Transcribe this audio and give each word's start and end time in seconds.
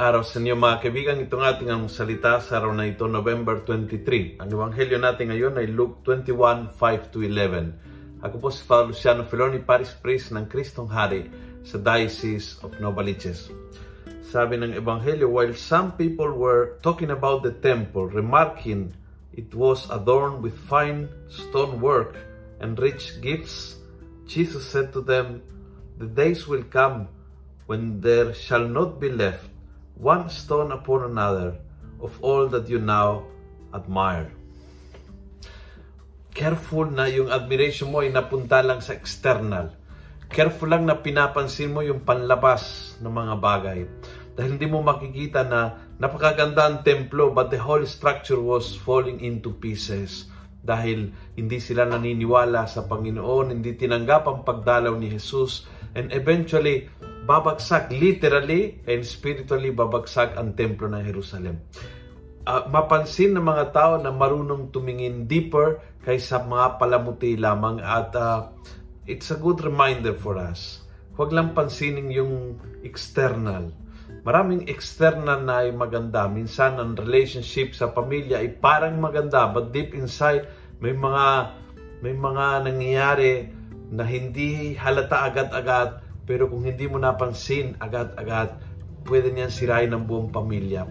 araw 0.00 0.24
sa 0.24 0.40
inyo 0.40 0.56
mga 0.56 0.80
kaibigan. 0.80 1.20
Itong 1.20 1.44
ating 1.44 1.68
ang 1.68 1.84
salita 1.92 2.40
sa 2.40 2.56
araw 2.56 2.72
na 2.72 2.88
ito, 2.88 3.04
November 3.04 3.60
23. 3.68 4.40
Ang 4.40 4.48
ebanghelyo 4.48 4.96
natin 4.96 5.28
ngayon 5.28 5.60
ay 5.60 5.68
Luke 5.68 6.00
21, 6.08 6.72
5 6.72 7.12
to 7.12 7.20
11. 7.20 8.24
Ako 8.24 8.40
po 8.40 8.48
si 8.48 8.64
Father 8.64 8.96
Luciano 8.96 9.28
Filoni, 9.28 9.60
Paris 9.60 9.92
Priest 9.92 10.32
ng 10.32 10.48
Kristong 10.48 10.88
Hari 10.88 11.28
sa 11.68 11.76
Diocese 11.76 12.56
of 12.64 12.72
Novaliches. 12.80 13.52
Sabi 14.24 14.56
ng 14.56 14.72
ebanghelyo, 14.72 15.28
while 15.28 15.52
some 15.52 15.92
people 16.00 16.32
were 16.32 16.80
talking 16.80 17.12
about 17.12 17.44
the 17.44 17.52
temple, 17.60 18.08
remarking 18.08 18.96
it 19.36 19.52
was 19.52 19.84
adorned 19.92 20.40
with 20.40 20.56
fine 20.64 21.12
stonework 21.28 22.16
and 22.64 22.80
rich 22.80 23.20
gifts, 23.20 23.76
Jesus 24.24 24.64
said 24.64 24.96
to 24.96 25.04
them, 25.04 25.44
The 26.00 26.08
days 26.08 26.48
will 26.48 26.64
come 26.64 27.12
when 27.68 28.00
there 28.00 28.32
shall 28.32 28.64
not 28.64 28.96
be 28.96 29.12
left 29.12 29.59
one 30.00 30.32
stone 30.32 30.72
upon 30.72 31.12
another 31.12 31.60
of 32.00 32.16
all 32.24 32.48
that 32.48 32.64
you 32.72 32.80
now 32.80 33.28
admire. 33.76 34.32
Careful 36.32 36.88
na 36.88 37.04
yung 37.12 37.28
admiration 37.28 37.92
mo 37.92 38.00
ay 38.00 38.08
napunta 38.08 38.64
lang 38.64 38.80
sa 38.80 38.96
external. 38.96 39.76
Careful 40.32 40.72
lang 40.72 40.88
na 40.88 40.96
pinapansin 40.96 41.74
mo 41.74 41.84
yung 41.84 42.00
panlabas 42.00 42.96
ng 43.04 43.12
mga 43.12 43.34
bagay. 43.36 43.80
Dahil 44.32 44.56
hindi 44.56 44.68
mo 44.70 44.80
makikita 44.80 45.44
na 45.44 45.76
napakaganda 46.00 46.64
ang 46.64 46.80
templo 46.80 47.28
but 47.34 47.52
the 47.52 47.60
whole 47.60 47.84
structure 47.84 48.40
was 48.40 48.72
falling 48.72 49.20
into 49.20 49.52
pieces. 49.52 50.32
Dahil 50.64 51.12
hindi 51.36 51.58
sila 51.60 51.84
naniniwala 51.84 52.64
sa 52.64 52.88
Panginoon, 52.88 53.52
hindi 53.52 53.76
tinanggap 53.76 54.24
ang 54.24 54.40
pagdalaw 54.46 54.96
ni 54.96 55.12
Jesus, 55.12 55.68
and 55.92 56.08
eventually 56.14 56.88
babagsak 57.28 57.92
literally 57.92 58.80
and 58.88 59.04
spiritually 59.04 59.72
babagsak 59.72 60.36
ang 60.36 60.56
templo 60.56 60.88
ng 60.88 61.02
Jerusalem. 61.04 61.60
Uh, 62.48 62.64
mapansin 62.72 63.36
ng 63.36 63.44
mga 63.44 63.64
tao 63.76 63.92
na 64.00 64.08
marunong 64.08 64.72
tumingin 64.72 65.28
deeper 65.28 65.80
kaysa 66.00 66.40
mga 66.40 66.80
palamuti 66.80 67.36
lamang 67.36 67.78
at 67.84 68.16
uh, 68.16 68.48
it's 69.04 69.28
a 69.28 69.38
good 69.38 69.60
reminder 69.60 70.16
for 70.16 70.40
us. 70.40 70.80
Huwag 71.20 71.36
lang 71.36 71.52
pansinin 71.52 72.08
yung 72.08 72.56
external. 72.80 73.68
Maraming 74.24 74.68
external 74.72 75.44
na 75.44 75.68
ay 75.68 75.72
maganda. 75.72 76.24
Minsan 76.28 76.80
ang 76.80 76.96
relationship 76.96 77.76
sa 77.76 77.92
pamilya 77.92 78.40
ay 78.40 78.56
parang 78.56 78.96
maganda 78.96 79.48
but 79.52 79.72
deep 79.72 79.92
inside 79.92 80.48
may 80.80 80.96
mga 80.96 81.56
may 82.00 82.16
mga 82.16 82.44
nangyayari 82.64 83.52
na 83.92 84.08
hindi 84.08 84.72
halata 84.72 85.28
agad-agad 85.28 86.09
pero 86.30 86.46
kung 86.46 86.62
hindi 86.62 86.86
mo 86.86 87.02
napansin 87.02 87.74
agad-agad, 87.82 88.54
pwede 89.10 89.34
niyan 89.34 89.50
sirain 89.50 89.90
ang 89.90 90.06
buong 90.06 90.30
pamilya. 90.30 90.86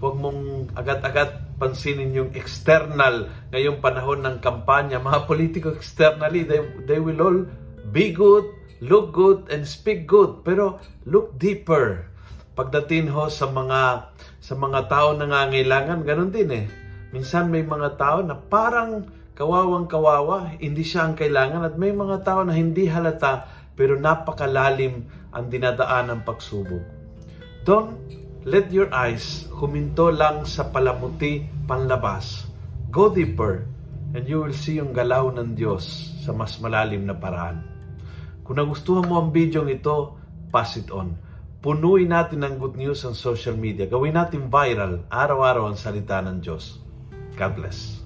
Huwag 0.00 0.16
mong 0.16 0.72
agad-agad 0.72 1.60
pansinin 1.60 2.16
yung 2.16 2.32
external 2.32 3.28
ngayong 3.52 3.84
panahon 3.84 4.24
ng 4.24 4.40
kampanya. 4.40 4.96
Mga 4.96 5.28
politiko 5.28 5.68
externally, 5.76 6.48
they, 6.48 6.64
they 6.88 6.96
will 6.96 7.20
all 7.20 7.38
be 7.92 8.08
good, 8.08 8.48
look 8.80 9.12
good, 9.12 9.44
and 9.52 9.68
speak 9.68 10.08
good. 10.08 10.40
Pero 10.48 10.80
look 11.04 11.36
deeper. 11.36 12.08
Pagdating 12.56 13.12
ho 13.12 13.28
sa 13.28 13.52
mga 13.52 14.08
sa 14.40 14.54
mga 14.56 14.88
tao 14.88 15.12
na 15.12 15.28
nangangailangan, 15.28 16.08
ganun 16.08 16.32
din 16.32 16.48
eh. 16.56 16.64
Minsan 17.12 17.52
may 17.52 17.60
mga 17.60 18.00
tao 18.00 18.24
na 18.24 18.32
parang 18.32 19.04
kawawang 19.36 19.84
kawawa, 19.84 20.56
hindi 20.56 20.80
siya 20.80 21.04
ang 21.04 21.20
kailangan 21.20 21.68
at 21.68 21.76
may 21.76 21.92
mga 21.92 22.24
tao 22.24 22.40
na 22.40 22.56
hindi 22.56 22.88
halata 22.88 23.59
pero 23.80 23.96
napakalalim 23.96 25.08
ang 25.32 25.48
dinadaan 25.48 26.12
ng 26.12 26.20
pagsubok. 26.28 26.84
Don't 27.64 27.96
let 28.44 28.68
your 28.68 28.92
eyes 28.92 29.48
huminto 29.48 30.12
lang 30.12 30.44
sa 30.44 30.68
palamuti 30.68 31.48
panlabas. 31.64 32.44
Go 32.92 33.08
deeper 33.08 33.64
and 34.12 34.28
you 34.28 34.44
will 34.44 34.52
see 34.52 34.76
yung 34.76 34.92
galaw 34.92 35.32
ng 35.32 35.56
Diyos 35.56 36.12
sa 36.20 36.36
mas 36.36 36.60
malalim 36.60 37.08
na 37.08 37.16
paraan. 37.16 37.64
Kung 38.44 38.60
nagustuhan 38.60 39.08
mo 39.08 39.16
ang 39.16 39.32
video 39.32 39.64
ito, 39.64 40.20
pass 40.52 40.76
it 40.76 40.92
on. 40.92 41.16
Punuin 41.64 42.12
natin 42.12 42.44
ng 42.44 42.60
good 42.60 42.76
news 42.76 43.00
ang 43.08 43.16
social 43.16 43.56
media. 43.56 43.88
Gawin 43.88 44.16
natin 44.16 44.52
viral, 44.52 45.08
araw-araw 45.08 45.72
ang 45.72 45.78
salita 45.80 46.20
ng 46.20 46.44
Diyos. 46.44 46.80
God 47.36 47.52
bless. 47.56 47.99